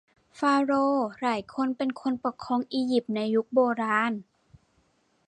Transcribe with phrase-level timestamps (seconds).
[0.37, 4.11] ฟาโรห์หลายคนเป็นคนปกครองอิยิปต์ในยุคโบราณ